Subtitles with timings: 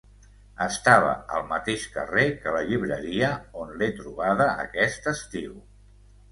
[0.63, 3.31] Estava al mateix carrer que la llibreria
[3.65, 5.57] on l'he trobada aquest estiu.